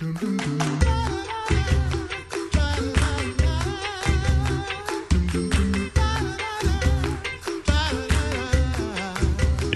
[0.00, 0.10] You're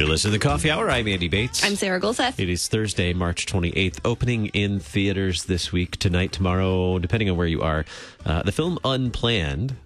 [0.07, 0.91] listening to the Coffee Hour.
[0.91, 1.65] I'm Andy Bates.
[1.65, 2.39] I'm Sarah Golseth.
[2.39, 7.47] It is Thursday, March 28th, opening in theaters this week, tonight, tomorrow, depending on where
[7.47, 7.85] you are.
[8.25, 9.77] Uh, the film Unplanned,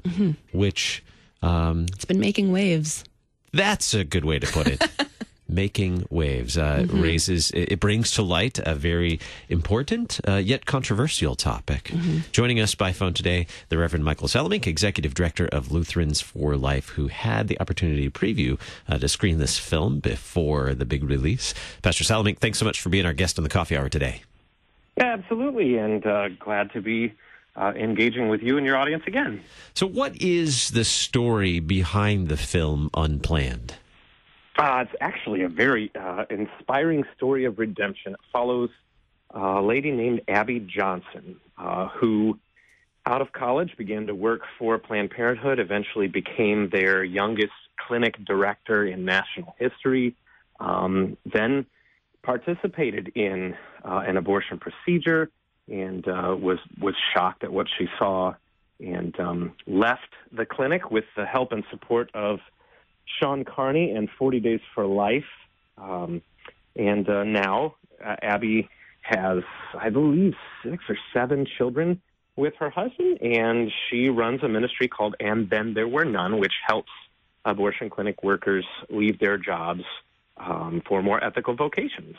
[0.52, 1.02] which
[1.42, 3.04] um, It's been making waves.
[3.52, 4.82] that's a good way to put it.
[5.52, 11.34] Making waves uh, raises it, it brings to light a very important uh, yet controversial
[11.34, 11.92] topic.
[12.32, 16.88] Joining us by phone today, the Reverend Michael Salemink, Executive Director of Lutherans for Life,
[16.90, 18.58] who had the opportunity to preview
[18.88, 21.52] uh, to screen this film before the big release.
[21.82, 24.22] Pastor Salemink, thanks so much for being our guest on the Coffee Hour today.
[24.98, 27.12] Absolutely, and uh, glad to be
[27.56, 29.42] uh, engaging with you and your audience again.
[29.74, 33.74] So, what is the story behind the film Unplanned?
[34.62, 38.12] Uh, it's actually a very uh, inspiring story of redemption.
[38.12, 38.70] It follows
[39.30, 42.38] a lady named Abby Johnson, uh, who,
[43.04, 48.86] out of college, began to work for Planned Parenthood, eventually became their youngest clinic director
[48.86, 50.14] in national history,
[50.60, 51.66] um, then
[52.22, 55.28] participated in uh, an abortion procedure
[55.66, 58.32] and uh, was, was shocked at what she saw
[58.78, 62.38] and um, left the clinic with the help and support of
[63.04, 65.24] Shawn Carney and 40 Days for Life.
[65.78, 66.22] Um,
[66.76, 68.68] and uh, now uh, Abby
[69.02, 69.42] has,
[69.78, 72.00] I believe, six or seven children
[72.36, 76.54] with her husband, and she runs a ministry called And Then There Were None, which
[76.66, 76.90] helps
[77.44, 79.82] abortion clinic workers leave their jobs
[80.38, 82.16] um, for more ethical vocations.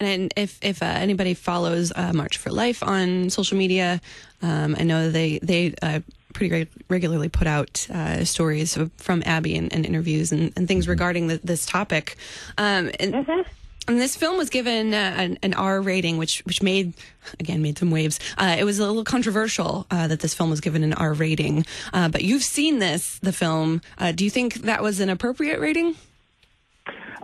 [0.00, 4.00] And if if uh, anybody follows uh, March for Life on social media,
[4.40, 6.00] um, I know they they uh,
[6.32, 10.88] pretty reg- regularly put out uh, stories from Abby and, and interviews and, and things
[10.88, 12.16] regarding the, this topic.
[12.58, 13.44] Um, and,
[13.88, 16.94] and this film was given uh, an, an R rating, which which made
[17.40, 18.20] again made some waves.
[18.38, 21.66] Uh, it was a little controversial uh, that this film was given an R rating.
[21.92, 23.80] Uh, but you've seen this the film.
[23.98, 25.96] Uh, do you think that was an appropriate rating?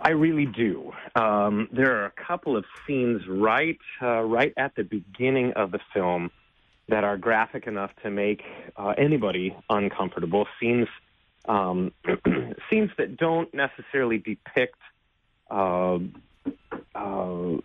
[0.01, 0.93] I really do.
[1.15, 5.79] Um, there are a couple of scenes right uh, right at the beginning of the
[5.93, 6.31] film
[6.89, 8.43] that are graphic enough to make
[8.75, 10.47] uh, anybody uncomfortable.
[10.59, 10.87] Scenes
[11.45, 11.91] um,
[12.69, 14.77] scenes that don't necessarily depict
[15.49, 15.99] uh,
[16.95, 17.57] uh,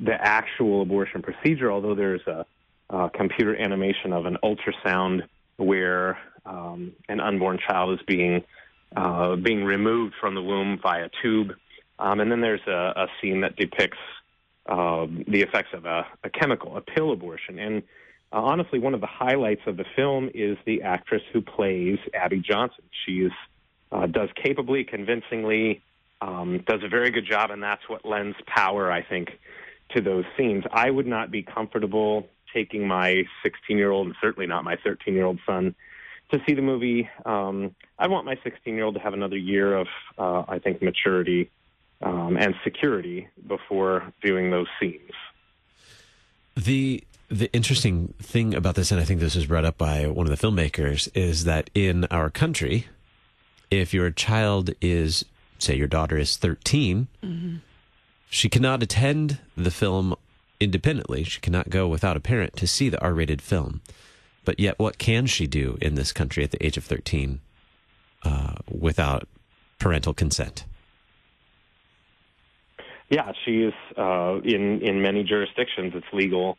[0.00, 2.46] the actual abortion procedure, although there's a,
[2.90, 5.22] a computer animation of an ultrasound
[5.56, 8.44] where um, an unborn child is being
[8.94, 11.52] uh, being removed from the womb via a tube.
[11.98, 13.98] Um, and then there's a, a scene that depicts
[14.66, 17.58] uh, the effects of a, a chemical, a pill abortion.
[17.58, 17.82] And
[18.32, 22.40] uh, honestly, one of the highlights of the film is the actress who plays Abby
[22.40, 22.84] Johnson.
[23.04, 23.28] She
[23.92, 25.82] uh, does capably, convincingly,
[26.20, 29.38] um, does a very good job, and that's what lends power, I think,
[29.94, 30.64] to those scenes.
[30.72, 35.14] I would not be comfortable taking my 16 year old, and certainly not my 13
[35.14, 35.74] year old son,
[36.32, 37.08] to see the movie.
[37.24, 39.86] Um, I want my 16 year old to have another year of,
[40.18, 41.50] uh, I think, maturity
[42.02, 45.12] um, and security before viewing those scenes.
[46.56, 50.26] The the interesting thing about this, and I think this was brought up by one
[50.26, 52.86] of the filmmakers, is that in our country,
[53.70, 55.24] if your child is,
[55.58, 57.08] say, your daughter is 13,
[58.30, 60.14] she cannot attend the film
[60.60, 61.24] independently.
[61.24, 63.80] She cannot go without a parent to see the R rated film.
[64.44, 67.40] But yet, what can she do in this country at the age of 13
[68.22, 69.26] uh, without
[69.78, 70.64] parental consent?
[73.08, 75.92] Yeah, she is uh, in in many jurisdictions.
[75.94, 76.58] It's legal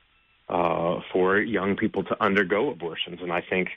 [0.49, 3.69] uh, for young people to undergo abortions, and I think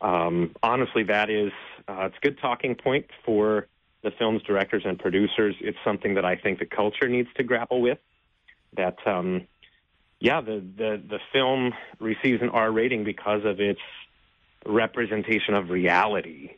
[0.00, 1.52] um, honestly that is
[1.88, 3.66] uh, it's a good talking point for
[4.02, 5.54] the film's directors and producers.
[5.60, 7.98] It's something that I think the culture needs to grapple with.
[8.76, 9.46] That um,
[10.20, 13.80] yeah, the, the the film receives an R rating because of its
[14.64, 16.52] representation of reality,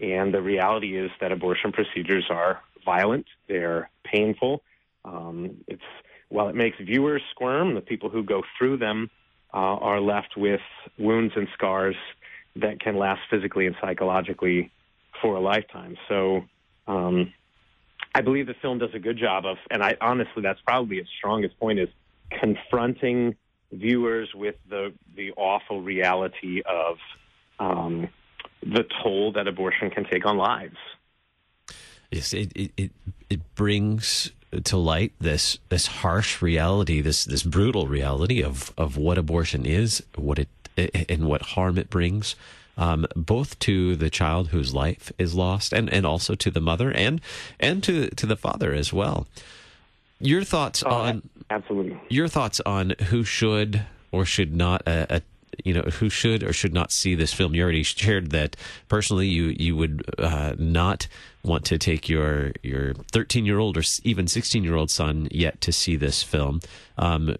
[0.00, 4.62] and the reality is that abortion procedures are violent, they're painful.
[5.04, 5.82] Um, it's
[6.32, 9.10] while it makes viewers squirm, the people who go through them
[9.52, 10.62] uh, are left with
[10.98, 11.94] wounds and scars
[12.56, 14.70] that can last physically and psychologically
[15.20, 15.94] for a lifetime.
[16.08, 16.44] So,
[16.86, 17.32] um,
[18.14, 21.08] I believe the film does a good job of, and I honestly, that's probably its
[21.18, 21.88] strongest point is
[22.40, 23.36] confronting
[23.70, 26.96] viewers with the the awful reality of
[27.58, 28.08] um,
[28.62, 30.76] the toll that abortion can take on lives.
[32.10, 32.90] Yes, it, it, it,
[33.30, 34.32] it brings
[34.64, 40.02] to light this this harsh reality, this this brutal reality of, of what abortion is,
[40.16, 40.48] what it
[41.08, 42.34] and what harm it brings,
[42.78, 46.90] um, both to the child whose life is lost, and, and also to the mother
[46.90, 47.20] and
[47.60, 49.26] and to to the father as well.
[50.18, 51.98] Your thoughts Oh, on absolutely.
[52.08, 55.20] your thoughts on who should or should not uh, uh,
[55.64, 58.56] you know who should or should not see this film you already shared that
[58.88, 61.08] personally you you would uh, not
[61.44, 65.60] want to take your your 13 year old or even 16 year old son yet
[65.60, 66.60] to see this film
[66.98, 67.36] um,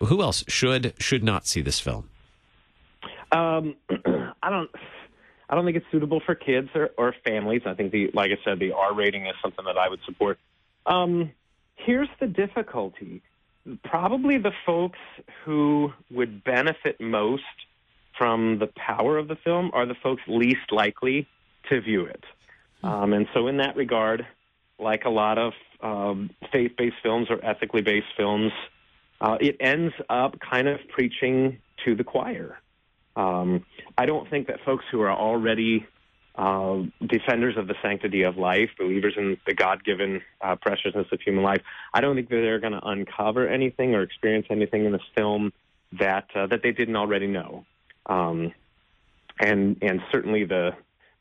[0.00, 2.08] who else should should not see this film
[3.32, 3.76] Um,
[4.42, 4.70] I don't.
[5.48, 7.62] I don't think it's suitable for kids or, or families.
[7.66, 10.38] I think the, like I said, the R rating is something that I would support.
[10.86, 11.32] Um,
[11.76, 13.22] here's the difficulty.
[13.84, 14.98] Probably the folks
[15.44, 17.42] who would benefit most
[18.16, 21.28] from the power of the film are the folks least likely
[21.68, 22.24] to view it.
[22.84, 24.26] Um, and so, in that regard,
[24.78, 28.52] like a lot of um, faith-based films or ethically based films,
[29.22, 32.58] uh, it ends up kind of preaching to the choir.
[33.16, 33.64] Um,
[33.96, 35.86] I don't think that folks who are already
[36.34, 41.42] uh, defenders of the sanctity of life, believers in the God-given uh, preciousness of human
[41.42, 41.62] life,
[41.94, 45.54] I don't think that they're going to uncover anything or experience anything in this film
[45.98, 47.64] that uh, that they didn't already know.
[48.04, 48.52] Um,
[49.40, 50.72] and and certainly the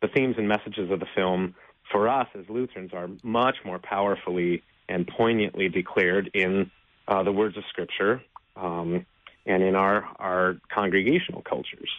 [0.03, 1.55] the themes and messages of the film
[1.91, 6.69] for us as Lutherans are much more powerfully and poignantly declared in
[7.07, 8.21] uh, the words of Scripture.
[8.55, 9.07] Um,
[9.45, 11.89] and in our, our congregational cultures.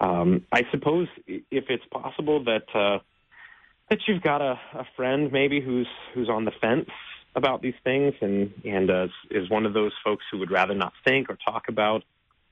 [0.00, 2.98] Um, I suppose if it's possible that uh,
[3.90, 6.90] that you've got a, a friend maybe who's who's on the fence
[7.34, 10.92] about these things and and uh, is one of those folks who would rather not
[11.06, 12.02] think or talk about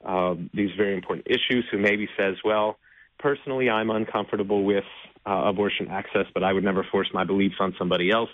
[0.04, 2.78] uh, these very important issues, who maybe says, well,
[3.22, 4.84] personally, I'm uncomfortable with
[5.24, 8.28] uh, abortion access, but I would never force my beliefs on somebody else.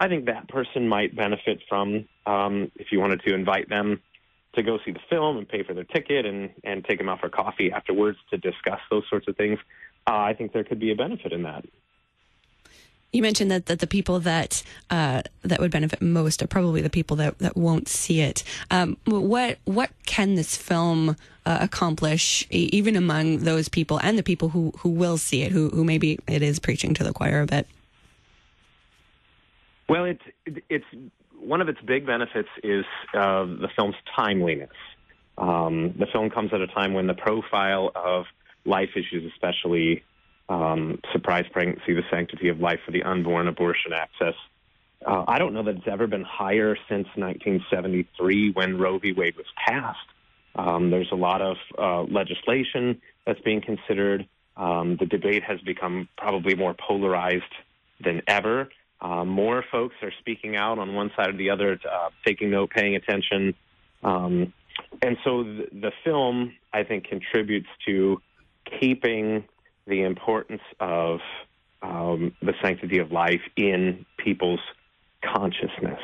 [0.00, 4.00] I think that person might benefit from um, if you wanted to invite them
[4.54, 7.20] to go see the film and pay for their ticket and, and take them out
[7.20, 9.58] for coffee afterwards to discuss those sorts of things.
[10.06, 11.64] Uh, I think there could be a benefit in that.
[13.12, 16.90] You mentioned that, that the people that uh, that would benefit most are probably the
[16.90, 18.44] people that, that won't see it.
[18.70, 24.50] Um, what what can this film uh, accomplish, even among those people and the people
[24.50, 27.46] who, who will see it, who who maybe it is preaching to the choir a
[27.46, 27.66] bit?
[29.88, 30.22] Well, it's
[30.68, 30.84] it's
[31.40, 34.70] one of its big benefits is uh, the film's timeliness.
[35.36, 38.26] Um, the film comes at a time when the profile of
[38.64, 40.04] life issues, especially
[40.50, 44.34] um, surprise pregnancy, the sanctity of life for the unborn, abortion access.
[45.06, 49.12] Uh, I don't know that it's ever been higher since 1973 when Roe v.
[49.12, 49.98] Wade was passed.
[50.56, 54.28] Um, there's a lot of uh, legislation that's being considered.
[54.56, 57.44] Um, the debate has become probably more polarized
[58.02, 58.68] than ever.
[59.00, 62.70] Uh, more folks are speaking out on one side or the other, uh, taking note,
[62.70, 63.54] paying attention.
[64.02, 64.52] Um,
[65.00, 68.20] and so the, the film, I think, contributes to
[68.80, 69.44] keeping
[69.90, 71.20] the importance of
[71.82, 74.60] um, the sanctity of life in people's
[75.22, 76.00] consciousness.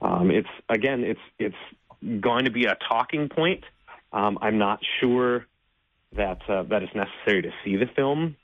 [0.00, 3.64] Um, it's again, it's it's going to be a talking point.
[4.12, 5.46] Um, I'm not sure
[6.16, 8.36] that uh, necessary to see the film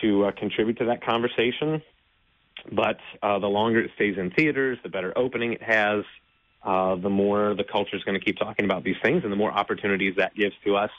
[0.00, 1.82] to uh, contribute to that conversation.
[2.72, 6.04] But uh, the longer it stays in theaters, the better opening it has.
[6.60, 9.36] Uh, the more the culture is going to keep talking about these things, and the
[9.36, 10.90] more opportunities that gives to us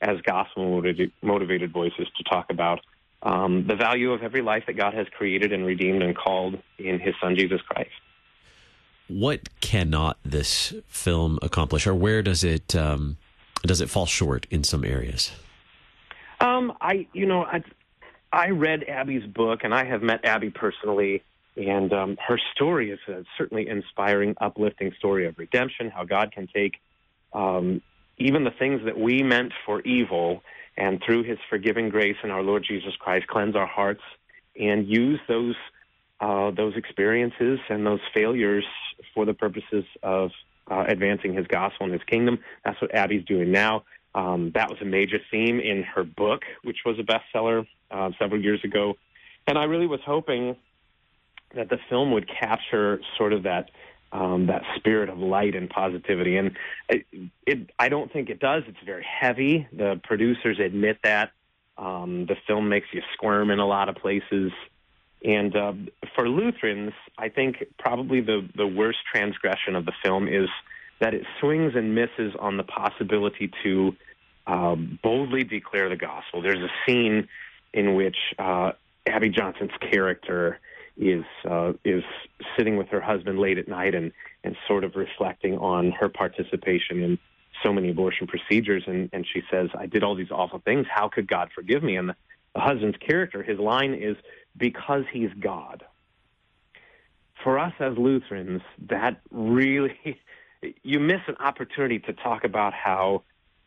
[0.00, 2.80] as gospel motivated, motivated voices to talk about
[3.22, 7.00] um, the value of every life that God has created and redeemed and called in
[7.00, 7.90] His Son Jesus Christ.
[9.08, 13.16] what cannot this film accomplish or where does it um,
[13.62, 15.32] does it fall short in some areas
[16.40, 17.64] Um, I, you know, I,
[18.32, 21.24] I read Abby's book, and I have met Abby personally,
[21.56, 25.90] and um, her story is a certainly inspiring, uplifting story of redemption.
[25.90, 26.74] How God can take
[27.32, 27.82] um,
[28.18, 30.42] even the things that we meant for evil,
[30.76, 34.02] and through His forgiving grace in our Lord Jesus Christ, cleanse our hearts
[34.58, 35.56] and use those
[36.20, 38.64] uh, those experiences and those failures
[39.14, 40.30] for the purposes of
[40.70, 42.38] uh, advancing His gospel and His kingdom.
[42.64, 43.84] That's what Abby's doing now.
[44.14, 48.42] Um, that was a major theme in her book, which was a bestseller uh, several
[48.42, 48.94] years ago.
[49.46, 50.56] And I really was hoping
[51.54, 53.70] that the film would capture sort of that
[54.12, 56.36] um, that spirit of light and positivity.
[56.36, 56.56] And
[56.88, 57.06] it,
[57.46, 58.62] it, I don't think it does.
[58.66, 59.66] It's very heavy.
[59.72, 61.30] The producers admit that.
[61.76, 64.50] Um, the film makes you squirm in a lot of places.
[65.24, 65.72] And uh,
[66.16, 70.48] for Lutherans, I think probably the, the worst transgression of the film is
[71.00, 73.96] that it swings and misses on the possibility to
[74.46, 76.42] uh, boldly declare the gospel.
[76.42, 77.28] There's a scene
[77.72, 78.72] in which uh,
[79.06, 80.58] Abby Johnson's character
[80.98, 82.02] is uh, is
[82.56, 84.12] sitting with her husband late at night and
[84.44, 87.18] and sort of reflecting on her participation in
[87.62, 88.84] so many abortion procedures.
[88.86, 90.86] And and she says I did all these awful things.
[90.90, 91.96] How could God forgive me?
[91.96, 92.16] And the,
[92.54, 94.16] the husband's character his line is
[94.56, 95.84] because he's God.
[97.44, 99.96] For us as Lutherans, that really,
[100.82, 103.22] you miss an opportunity to talk about how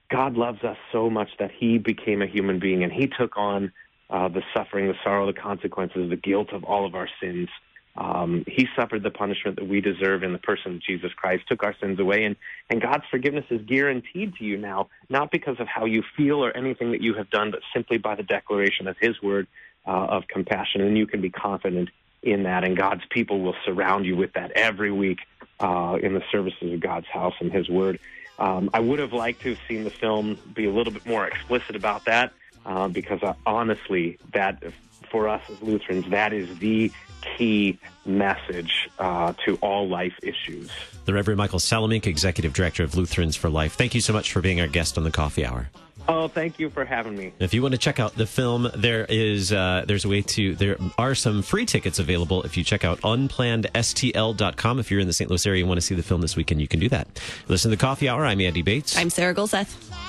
[0.09, 3.71] God loves us so much that he became a human being and he took on
[4.11, 7.49] uh, the suffering, the sorrow, the consequences, the guilt of all of our sins.
[7.95, 11.63] Um, he suffered the punishment that we deserve in the person of Jesus Christ, took
[11.63, 12.35] our sins away, and,
[12.69, 16.55] and God's forgiveness is guaranteed to you now, not because of how you feel or
[16.55, 19.47] anything that you have done, but simply by the declaration of His word
[19.85, 20.81] uh, of compassion.
[20.81, 21.89] And you can be confident
[22.23, 25.19] in that, and God's people will surround you with that every week
[25.59, 27.99] uh, in the services of God's house and His word.
[28.39, 31.27] Um, I would have liked to have seen the film be a little bit more
[31.27, 32.33] explicit about that,
[32.65, 34.63] uh, because uh, honestly, that
[35.09, 36.91] for us as Lutherans, that is the
[37.37, 40.69] key message uh, to all life issues.
[41.05, 43.73] The Reverend Michael Salemink, Executive Director of Lutherans for Life.
[43.73, 45.69] Thank you so much for being our guest on the Coffee Hour.
[46.07, 47.31] Oh, thank you for having me.
[47.39, 50.55] If you want to check out the film, there is uh, there's a way to
[50.55, 54.79] there are some free tickets available if you check out unplannedstl.com.
[54.79, 55.29] If you're in the St.
[55.29, 57.07] Louis area and want to see the film this weekend, you can do that.
[57.47, 58.25] Listen to the Coffee Hour.
[58.25, 58.97] I'm Andy Bates.
[58.97, 59.91] I'm Sarah Golseth.